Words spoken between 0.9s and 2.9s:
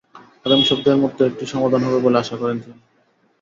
মধ্যে একটা সমাধান হবে বলে আশা করেন তিনি।